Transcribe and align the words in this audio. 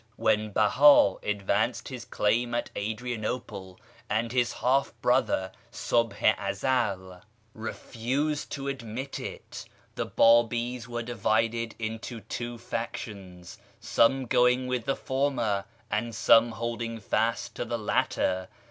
When 0.15 0.49
Beha 0.51 1.17
advanced 1.21 1.89
his 1.89 2.05
claim 2.05 2.55
at 2.55 2.71
Adrianople, 2.75 3.79
and 4.09 4.31
his 4.31 4.53
half 4.53 4.99
brother, 4.99 5.51
Subh 5.71 6.15
i 6.19 6.33
Ezel, 6.49 7.21
refused 7.53 8.51
to 8.53 8.67
admit 8.67 9.11
k 9.11 9.25
AMONGST 9.27 9.69
THE 9.93 10.05
KALANDARS 10.07 10.15
513 10.15 10.37
it, 10.41 10.49
the 10.49 10.63
Babis 10.79 10.87
were 10.87 11.03
divided 11.03 11.75
into 11.77 12.19
two 12.21 12.57
factions, 12.57 13.59
some 13.79 14.25
going 14.25 14.65
witli 14.67 14.85
the 14.85 14.95
former, 14.95 15.65
and 15.91 16.15
some 16.15 16.53
holding 16.53 16.99
fast 16.99 17.53
to 17.53 17.63
the 17.63 17.77
latter. 17.77 18.47